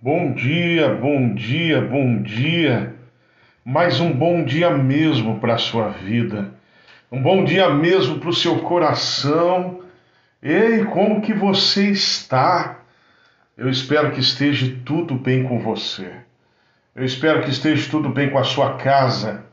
[0.00, 2.94] Bom dia, bom dia, bom dia.
[3.64, 6.54] Mais um bom dia mesmo para a sua vida.
[7.10, 9.82] Um bom dia mesmo para o seu coração.
[10.40, 12.78] Ei, como que você está?
[13.56, 16.08] Eu espero que esteja tudo bem com você.
[16.94, 19.46] Eu espero que esteja tudo bem com a sua casa.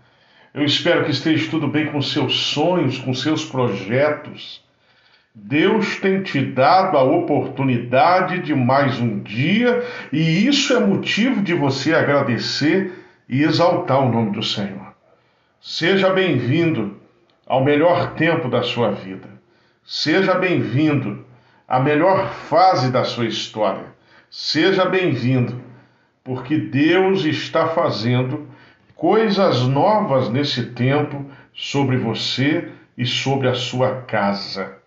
[0.54, 4.64] Eu espero que esteja tudo bem com seus sonhos, com seus projetos.
[5.38, 11.54] Deus tem te dado a oportunidade de mais um dia e isso é motivo de
[11.54, 14.94] você agradecer e exaltar o nome do Senhor.
[15.60, 16.96] Seja bem-vindo
[17.46, 19.28] ao melhor tempo da sua vida.
[19.86, 21.26] Seja bem-vindo
[21.68, 23.88] à melhor fase da sua história.
[24.32, 25.62] Seja bem-vindo,
[26.24, 28.48] porque Deus está fazendo
[28.96, 34.85] coisas novas nesse tempo sobre você e sobre a sua casa.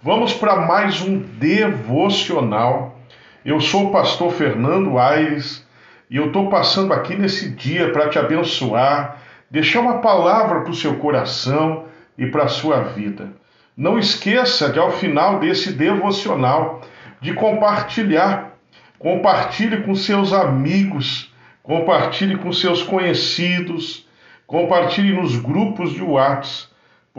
[0.00, 2.96] Vamos para mais um devocional.
[3.44, 5.66] Eu sou o pastor Fernando Aires
[6.08, 10.74] e eu estou passando aqui nesse dia para te abençoar, deixar uma palavra para o
[10.74, 13.32] seu coração e para a sua vida.
[13.76, 16.80] Não esqueça de, ao final desse devocional,
[17.20, 18.52] de compartilhar.
[19.00, 24.06] Compartilhe com seus amigos, compartilhe com seus conhecidos,
[24.46, 26.67] compartilhe nos grupos de WhatsApp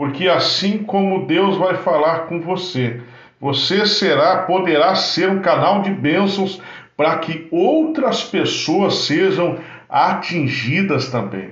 [0.00, 3.02] porque assim como Deus vai falar com você,
[3.38, 6.58] você será, poderá ser um canal de bênçãos
[6.96, 9.58] para que outras pessoas sejam
[9.90, 11.50] atingidas também.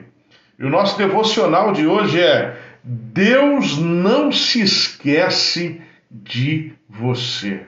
[0.59, 7.67] E o nosso devocional de hoje é: Deus não se esquece de você.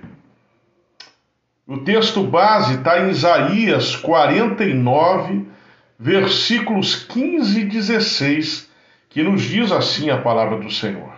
[1.67, 5.45] O texto base está em Isaías 49,
[5.99, 8.70] versículos 15 e 16
[9.11, 11.13] que nos diz assim a palavra do Senhor: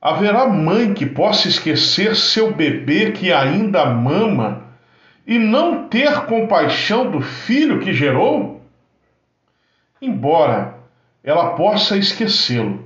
[0.00, 4.62] Haverá mãe que possa esquecer seu bebê que ainda mama
[5.26, 8.62] e não ter compaixão do filho que gerou?
[10.00, 10.74] Embora
[11.24, 12.84] ela possa esquecê-lo,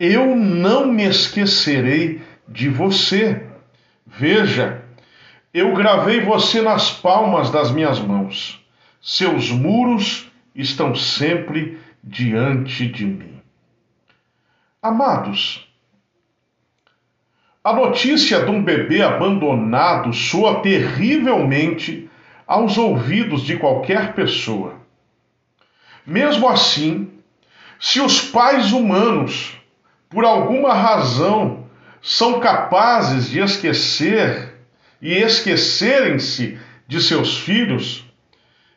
[0.00, 3.44] eu não me esquecerei de você.
[4.06, 4.82] Veja,
[5.52, 8.64] eu gravei você nas palmas das minhas mãos.
[9.02, 13.40] Seus muros estão sempre diante de mim.
[14.82, 15.68] Amados,
[17.62, 22.08] a notícia de um bebê abandonado soa terrivelmente
[22.46, 24.74] aos ouvidos de qualquer pessoa.
[26.06, 27.10] Mesmo assim,
[27.78, 29.52] se os pais humanos,
[30.08, 31.66] por alguma razão,
[32.00, 34.54] são capazes de esquecer
[35.02, 38.04] e esquecerem-se de seus filhos,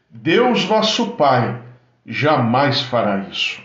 [0.09, 1.61] Deus nosso Pai
[2.11, 3.61] jamais fará isso.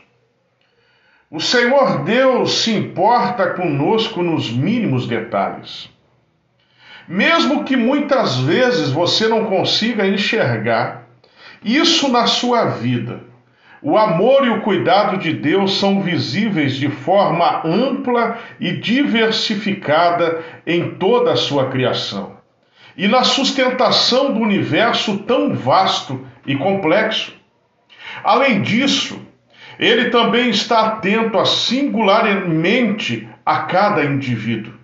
[1.29, 5.91] O Senhor Deus se importa conosco nos mínimos detalhes.
[7.09, 11.09] Mesmo que muitas vezes você não consiga enxergar
[11.65, 13.21] isso na sua vida,
[13.83, 20.93] o amor e o cuidado de Deus são visíveis de forma ampla e diversificada em
[20.95, 22.37] toda a sua criação
[22.97, 27.36] e na sustentação do universo tão vasto e complexo.
[28.25, 29.21] Além disso,
[29.79, 34.75] ele também está atento a singularmente a cada indivíduo.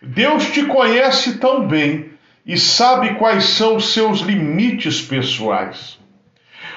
[0.00, 2.10] Deus te conhece tão bem
[2.44, 5.98] e sabe quais são os seus limites pessoais.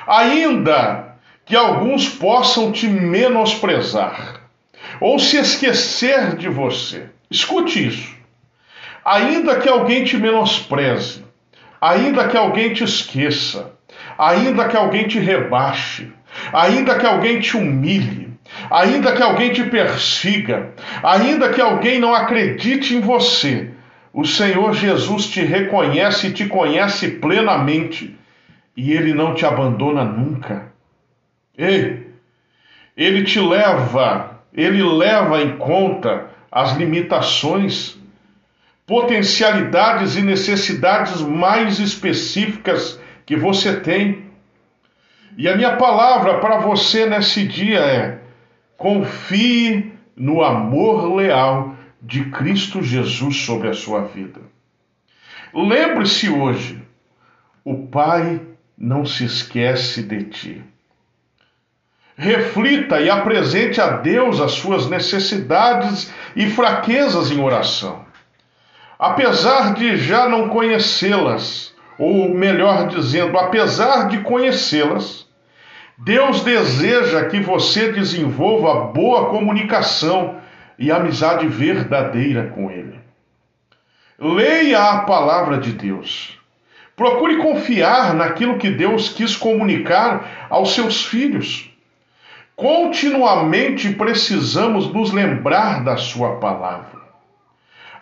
[0.08, 1.16] Ainda
[1.46, 4.42] que alguns possam te menosprezar
[5.00, 8.18] ou se esquecer de você, escute isso.
[9.06, 11.24] Ainda que alguém te menospreze,
[11.80, 13.74] ainda que alguém te esqueça,
[14.20, 16.12] ainda que alguém te rebaixe,
[16.52, 18.38] ainda que alguém te humilhe,
[18.70, 20.72] ainda que alguém te persiga,
[21.02, 23.72] ainda que alguém não acredite em você,
[24.12, 28.18] o Senhor Jesus te reconhece e te conhece plenamente
[28.76, 30.74] e ele não te abandona nunca.
[31.58, 32.08] Ei,
[32.98, 37.98] ele te leva, ele leva em conta as limitações,
[38.86, 43.00] potencialidades e necessidades mais específicas
[43.30, 44.24] que você tem.
[45.38, 48.22] E a minha palavra para você nesse dia é:
[48.76, 54.42] confie no amor leal de Cristo Jesus sobre a sua vida.
[55.54, 56.82] Lembre-se hoje,
[57.64, 58.42] o Pai
[58.76, 60.64] não se esquece de ti.
[62.18, 68.04] Reflita e apresente a Deus as suas necessidades e fraquezas em oração.
[68.98, 75.28] Apesar de já não conhecê-las, ou melhor dizendo, apesar de conhecê-las,
[75.98, 80.38] Deus deseja que você desenvolva boa comunicação
[80.78, 82.98] e amizade verdadeira com Ele.
[84.18, 86.40] Leia a palavra de Deus
[87.00, 91.72] Procure confiar naquilo que Deus quis comunicar aos seus filhos.
[92.58, 96.99] Continuamente precisamos nos lembrar da Sua palavra.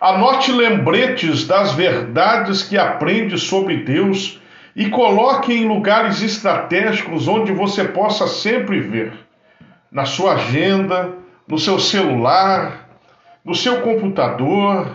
[0.00, 4.40] Anote lembretes das verdades que aprende sobre Deus
[4.76, 9.12] e coloque em lugares estratégicos onde você possa sempre ver.
[9.90, 11.14] Na sua agenda,
[11.48, 12.88] no seu celular,
[13.44, 14.88] no seu computador,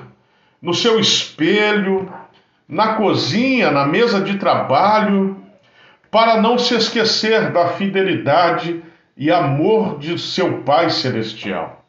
[0.61, 2.09] no seu espelho,
[2.65, 5.35] na cozinha, na mesa de trabalho,
[6.09, 8.81] para não se esquecer da fidelidade
[9.17, 11.82] e amor de seu Pai Celestial.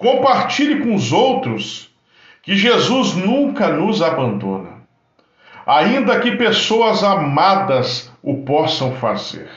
[0.00, 1.94] Compartilhe com os outros
[2.40, 4.80] que Jesus nunca nos abandona,
[5.66, 9.50] ainda que pessoas amadas o possam fazer.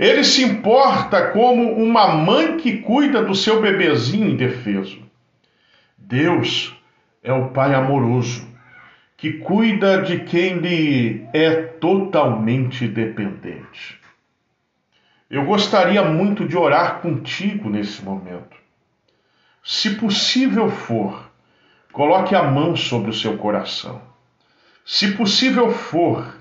[0.00, 4.98] Ele se importa como uma mãe que cuida do seu bebezinho indefeso.
[5.96, 6.76] Deus
[7.22, 8.44] é o Pai amoroso
[9.16, 13.96] que cuida de quem lhe é totalmente dependente.
[15.30, 18.61] Eu gostaria muito de orar contigo nesse momento.
[19.62, 21.30] Se possível for,
[21.92, 24.02] coloque a mão sobre o seu coração.
[24.84, 26.36] Se possível for,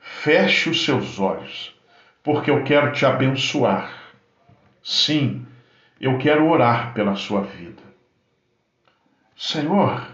[0.00, 1.74] feche os seus olhos,
[2.22, 3.92] porque eu quero te abençoar.
[4.82, 5.46] Sim,
[6.00, 7.82] eu quero orar pela sua vida.
[9.36, 10.08] Senhor,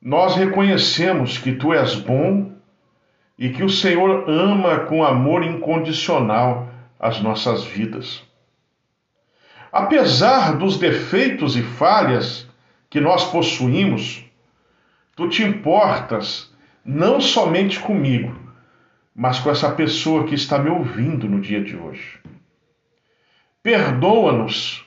[0.00, 2.52] nós reconhecemos que tu és bom
[3.36, 6.68] e que o Senhor ama com amor incondicional
[6.98, 8.27] as nossas vidas.
[9.72, 12.46] Apesar dos defeitos e falhas
[12.88, 14.24] que nós possuímos,
[15.14, 16.52] tu te importas
[16.84, 18.34] não somente comigo,
[19.14, 22.18] mas com essa pessoa que está me ouvindo no dia de hoje.
[23.62, 24.86] Perdoa-nos,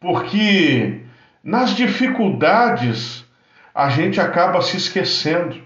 [0.00, 1.02] porque
[1.42, 3.24] nas dificuldades
[3.74, 5.64] a gente acaba se esquecendo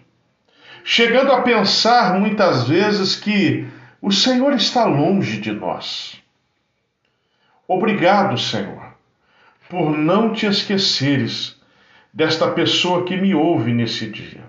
[0.90, 3.66] chegando a pensar muitas vezes que
[4.00, 6.18] o Senhor está longe de nós.
[7.68, 8.82] Obrigado, Senhor,
[9.68, 11.60] por não te esqueceres
[12.12, 14.40] desta pessoa que me ouve nesse dia.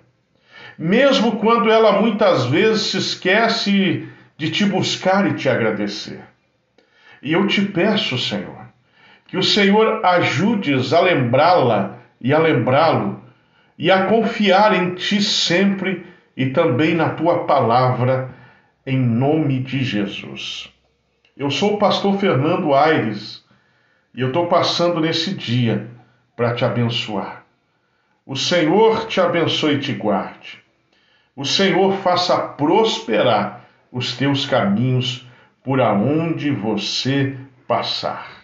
[0.78, 4.08] Mesmo quando ela muitas vezes se esquece
[4.38, 6.22] de te buscar e te agradecer.
[7.22, 8.70] E eu te peço, Senhor,
[9.28, 13.22] que o Senhor ajudes a lembrá-la e a lembrá-lo
[13.78, 16.06] e a confiar em ti sempre
[16.38, 18.30] e também na tua palavra,
[18.86, 20.74] em nome de Jesus.
[21.40, 23.46] Eu sou o pastor Fernando Aires
[24.14, 25.90] e eu estou passando nesse dia
[26.36, 27.46] para te abençoar.
[28.26, 30.62] O Senhor te abençoe e te guarde.
[31.34, 35.26] O Senhor faça prosperar os teus caminhos
[35.64, 38.39] por aonde você passar.